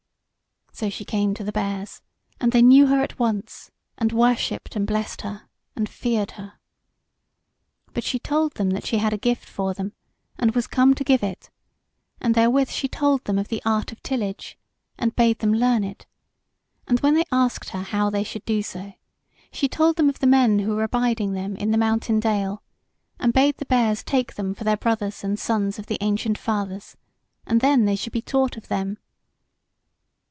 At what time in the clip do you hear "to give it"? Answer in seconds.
10.95-11.51